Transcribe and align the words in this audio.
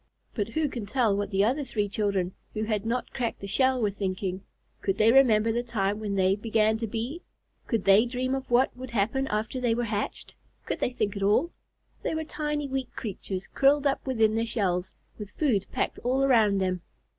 But 0.33 0.47
who 0.47 0.67
can 0.67 0.87
tell 0.87 1.15
what 1.15 1.29
the 1.29 1.43
other 1.43 1.63
three 1.63 1.87
children, 1.87 2.33
who 2.55 2.63
had 2.63 2.87
not 2.87 3.13
cracked 3.13 3.39
the 3.39 3.45
shell, 3.45 3.79
were 3.79 3.91
thinking? 3.91 4.41
Could 4.81 4.97
they 4.97 5.11
remember 5.11 5.51
the 5.51 5.61
time 5.61 5.99
when 5.99 6.15
they 6.15 6.35
began 6.35 6.75
to 6.77 6.87
be? 6.87 7.21
Could 7.67 7.85
they 7.85 8.07
dream 8.07 8.33
of 8.33 8.49
what 8.49 8.75
would 8.75 8.89
happen 8.89 9.27
after 9.27 9.61
they 9.61 9.75
were 9.75 9.83
hatched? 9.83 10.33
Could 10.65 10.79
they 10.79 10.89
think 10.89 11.15
at 11.15 11.21
all? 11.21 11.51
They 12.01 12.15
were 12.15 12.23
tiny, 12.23 12.67
weak 12.67 12.89
creatures, 12.95 13.45
curled 13.45 13.85
up 13.85 14.03
within 14.07 14.33
their 14.33 14.43
shells, 14.43 14.91
with 15.19 15.29
food 15.37 15.67
packed 15.71 15.99
all 16.03 16.23
around 16.23 16.57
them. 16.57 16.81